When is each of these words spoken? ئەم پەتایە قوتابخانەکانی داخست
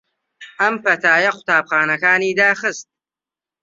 ئەم 0.59 0.75
پەتایە 0.83 1.31
قوتابخانەکانی 1.37 2.37
داخست 2.39 2.87